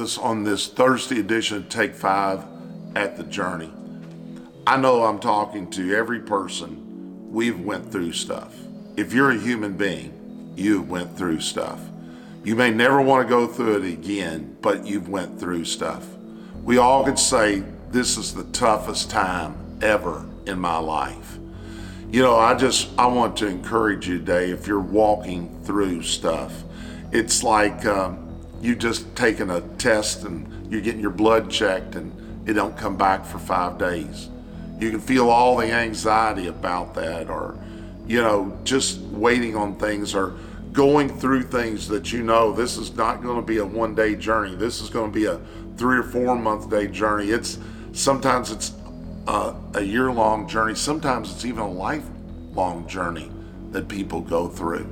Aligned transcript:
us 0.00 0.16
on 0.16 0.44
this 0.44 0.68
Thursday 0.68 1.18
edition 1.18 1.56
of 1.56 1.68
Take 1.68 1.94
Five 1.94 2.44
at 2.94 3.16
the 3.16 3.24
Journey. 3.24 3.70
I 4.66 4.76
know 4.76 5.04
I'm 5.04 5.18
talking 5.18 5.68
to 5.70 5.94
every 5.94 6.20
person. 6.20 7.30
We've 7.32 7.58
went 7.58 7.90
through 7.90 8.12
stuff. 8.12 8.54
If 8.96 9.12
you're 9.12 9.32
a 9.32 9.38
human 9.38 9.76
being, 9.76 10.52
you've 10.56 10.88
went 10.88 11.16
through 11.16 11.40
stuff. 11.40 11.80
You 12.44 12.54
may 12.54 12.70
never 12.70 13.00
want 13.02 13.26
to 13.26 13.28
go 13.28 13.46
through 13.46 13.82
it 13.82 13.92
again, 13.92 14.56
but 14.60 14.86
you've 14.86 15.08
went 15.08 15.40
through 15.40 15.64
stuff. 15.64 16.06
We 16.62 16.78
all 16.78 17.04
could 17.04 17.18
say 17.18 17.64
this 17.90 18.16
is 18.16 18.34
the 18.34 18.44
toughest 18.44 19.10
time 19.10 19.78
ever 19.82 20.24
in 20.46 20.58
my 20.58 20.78
life. 20.78 21.38
You 22.10 22.22
know, 22.22 22.36
I 22.36 22.54
just 22.54 22.90
I 22.98 23.06
want 23.06 23.36
to 23.38 23.46
encourage 23.46 24.06
you 24.06 24.18
today 24.18 24.50
if 24.50 24.66
you're 24.66 24.80
walking 24.80 25.62
through 25.64 26.02
stuff. 26.02 26.62
It's 27.10 27.42
like 27.42 27.84
um, 27.86 28.31
you 28.62 28.76
just 28.76 29.14
taking 29.16 29.50
a 29.50 29.60
test 29.76 30.24
and 30.24 30.72
you're 30.72 30.80
getting 30.80 31.00
your 31.00 31.10
blood 31.10 31.50
checked 31.50 31.96
and 31.96 32.48
it 32.48 32.54
don't 32.54 32.76
come 32.76 32.96
back 32.96 33.26
for 33.26 33.38
five 33.38 33.76
days. 33.76 34.30
You 34.78 34.90
can 34.90 35.00
feel 35.00 35.30
all 35.30 35.56
the 35.56 35.70
anxiety 35.70 36.46
about 36.46 36.94
that, 36.94 37.28
or 37.28 37.58
you 38.06 38.20
know, 38.20 38.56
just 38.64 39.00
waiting 39.00 39.56
on 39.56 39.76
things 39.76 40.14
or 40.14 40.34
going 40.72 41.08
through 41.08 41.42
things 41.42 41.86
that 41.88 42.12
you 42.12 42.22
know 42.22 42.52
this 42.52 42.76
is 42.76 42.96
not 42.96 43.22
going 43.22 43.36
to 43.36 43.42
be 43.42 43.58
a 43.58 43.64
one 43.64 43.94
day 43.94 44.14
journey. 44.14 44.54
This 44.54 44.80
is 44.80 44.90
going 44.90 45.12
to 45.12 45.14
be 45.14 45.26
a 45.26 45.40
three 45.76 45.98
or 45.98 46.02
four 46.02 46.34
month 46.36 46.70
day 46.70 46.86
journey. 46.86 47.30
It's 47.30 47.58
sometimes 47.92 48.50
it's 48.50 48.72
a, 49.26 49.54
a 49.74 49.82
year 49.82 50.10
long 50.10 50.48
journey. 50.48 50.74
Sometimes 50.74 51.32
it's 51.32 51.44
even 51.44 51.60
a 51.60 51.70
lifelong 51.70 52.88
journey 52.88 53.30
that 53.70 53.88
people 53.88 54.20
go 54.20 54.48
through. 54.48 54.88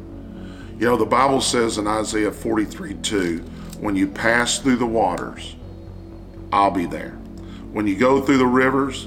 You 0.81 0.86
know, 0.86 0.97
the 0.97 1.05
Bible 1.05 1.42
says 1.42 1.77
in 1.77 1.86
Isaiah 1.86 2.33
43 2.33 2.95
2, 2.95 3.39
when 3.81 3.97
you 3.97 4.06
pass 4.06 4.59
through 4.59 4.77
the 4.77 4.86
waters, 4.86 5.55
I'll 6.55 6.70
be 6.70 6.86
there. 6.86 7.19
When 7.70 7.86
you 7.86 7.98
go 7.98 8.23
through 8.23 8.39
the 8.39 8.47
rivers, 8.47 9.06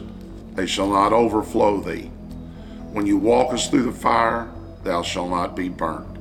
they 0.53 0.67
shall 0.67 0.87
not 0.87 1.13
overflow 1.13 1.81
thee. 1.81 2.11
When 2.91 3.07
you 3.07 3.17
walkest 3.17 3.71
through 3.71 3.85
the 3.85 3.91
fire, 3.91 4.51
thou 4.83 5.01
shalt 5.01 5.31
not 5.31 5.55
be 5.55 5.67
burnt, 5.67 6.15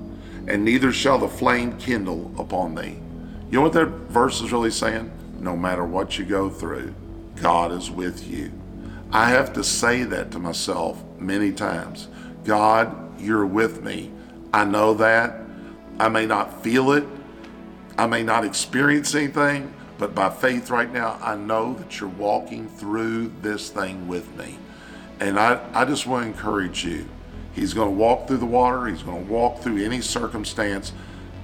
and 0.48 0.64
neither 0.64 0.90
shall 0.90 1.18
the 1.18 1.28
flame 1.28 1.76
kindle 1.76 2.32
upon 2.38 2.74
thee. 2.74 2.96
You 3.50 3.58
know 3.58 3.60
what 3.60 3.74
that 3.74 3.88
verse 4.08 4.40
is 4.40 4.52
really 4.52 4.70
saying? 4.70 5.10
No 5.38 5.54
matter 5.54 5.84
what 5.84 6.16
you 6.16 6.24
go 6.24 6.48
through, 6.48 6.94
God 7.42 7.72
is 7.72 7.90
with 7.90 8.26
you. 8.26 8.52
I 9.12 9.28
have 9.28 9.52
to 9.52 9.62
say 9.62 10.04
that 10.04 10.30
to 10.30 10.38
myself 10.38 11.04
many 11.18 11.52
times. 11.52 12.08
God, 12.42 13.20
you're 13.20 13.44
with 13.44 13.82
me. 13.84 14.12
I 14.52 14.64
know 14.64 14.94
that. 14.94 15.40
I 15.98 16.08
may 16.08 16.26
not 16.26 16.62
feel 16.62 16.92
it. 16.92 17.04
I 17.96 18.06
may 18.06 18.22
not 18.22 18.44
experience 18.44 19.14
anything, 19.14 19.72
but 19.98 20.14
by 20.14 20.30
faith 20.30 20.70
right 20.70 20.90
now, 20.90 21.18
I 21.20 21.36
know 21.36 21.74
that 21.74 22.00
you're 22.00 22.08
walking 22.08 22.68
through 22.68 23.32
this 23.42 23.68
thing 23.68 24.08
with 24.08 24.34
me. 24.36 24.58
And 25.20 25.38
I, 25.38 25.60
I 25.72 25.84
just 25.84 26.06
want 26.06 26.24
to 26.24 26.28
encourage 26.28 26.84
you. 26.84 27.06
He's 27.54 27.74
going 27.74 27.88
to 27.88 27.94
walk 27.94 28.26
through 28.26 28.38
the 28.38 28.46
water, 28.46 28.86
he's 28.86 29.02
going 29.02 29.26
to 29.26 29.32
walk 29.32 29.60
through 29.60 29.84
any 29.84 30.00
circumstance 30.00 30.92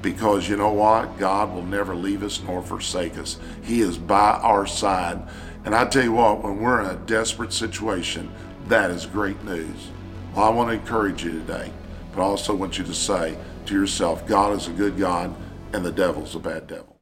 because 0.00 0.48
you 0.48 0.56
know 0.56 0.72
what? 0.72 1.18
God 1.18 1.52
will 1.52 1.64
never 1.64 1.94
leave 1.94 2.22
us 2.22 2.42
nor 2.42 2.62
forsake 2.62 3.18
us. 3.18 3.38
He 3.62 3.80
is 3.80 3.98
by 3.98 4.32
our 4.42 4.66
side. 4.66 5.20
And 5.64 5.74
I 5.74 5.86
tell 5.86 6.04
you 6.04 6.12
what, 6.12 6.42
when 6.42 6.60
we're 6.60 6.80
in 6.80 6.86
a 6.86 6.98
desperate 7.06 7.52
situation, 7.52 8.32
that 8.68 8.90
is 8.90 9.06
great 9.06 9.42
news. 9.44 9.90
Well, 10.34 10.44
I 10.44 10.48
want 10.50 10.70
to 10.70 10.74
encourage 10.74 11.24
you 11.24 11.32
today, 11.32 11.72
but 12.18 12.24
I 12.24 12.26
also 12.26 12.52
want 12.52 12.78
you 12.78 12.84
to 12.84 12.94
say 12.94 13.38
to 13.66 13.74
yourself, 13.74 14.26
God 14.26 14.52
is 14.56 14.66
a 14.66 14.72
good 14.72 14.98
God 14.98 15.32
and 15.72 15.84
the 15.84 15.92
devil's 15.92 16.34
a 16.34 16.40
bad 16.40 16.66
devil. 16.66 16.96